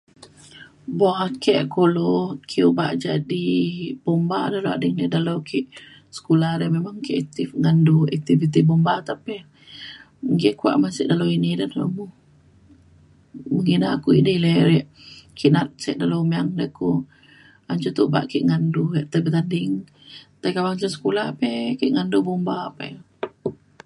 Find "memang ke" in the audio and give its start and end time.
6.75-7.11